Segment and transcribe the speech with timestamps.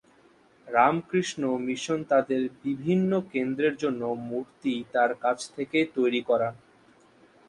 [0.67, 6.53] Ramakrishna Mission তাদের বিভিন্ন কেন্দ্রের জন্য মূর্তি তাঁর কাছ থেকেই তৈরি করান।